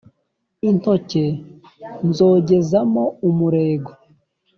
intoke 0.69 1.25
nzogezamo 2.07 3.03
umurego 3.27 3.91